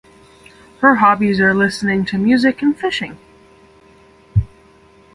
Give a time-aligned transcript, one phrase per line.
[0.79, 3.19] Her hobbies are listening to music and fishing.